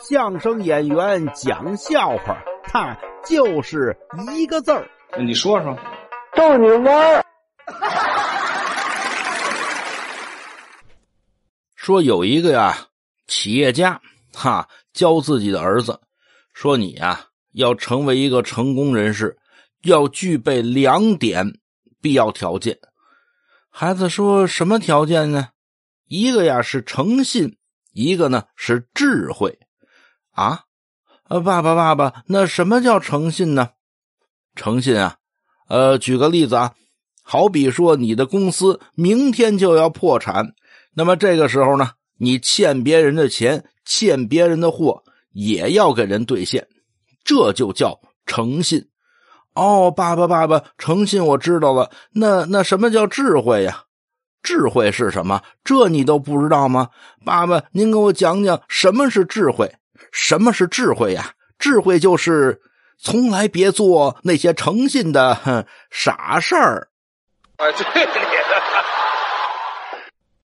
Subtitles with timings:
[0.00, 3.96] 相声演员讲笑话，他就是
[4.36, 4.86] 一个字儿。
[5.18, 5.76] 你说说，
[6.34, 7.24] 逗你玩儿。
[11.74, 12.76] 说有一个呀，
[13.26, 14.00] 企业家
[14.34, 15.98] 哈教自己的儿子
[16.52, 19.36] 说：“你呀，要成为一个成功人士，
[19.82, 21.58] 要具备两点
[22.02, 22.78] 必要条件。”
[23.70, 25.48] 孩子说：“什么条件呢？”
[26.06, 27.56] 一个呀是诚信，
[27.92, 29.58] 一个呢是智慧。
[30.36, 30.64] 啊，
[31.28, 33.70] 爸爸，爸爸，那什么叫诚信呢？
[34.54, 35.16] 诚信啊，
[35.68, 36.74] 呃，举个例子啊，
[37.22, 40.52] 好比说你的公司明天就要破产，
[40.92, 46.68] 那么这个时候呢，你欠别人的钱，欠别人的货，也要给人兑现，
[47.24, 48.86] 这就叫诚信。
[49.54, 51.90] 哦，爸爸，爸爸，诚信我知道了。
[52.12, 53.84] 那那什么叫智慧呀？
[54.42, 55.42] 智慧是什么？
[55.64, 56.90] 这你都不知道吗？
[57.24, 59.74] 爸爸，您给我讲讲什么是智慧。
[60.18, 61.32] 什么是智慧呀？
[61.58, 62.58] 智慧就是
[62.98, 66.88] 从来别做那些诚信的傻事儿。
[67.58, 68.10] 啊，对你。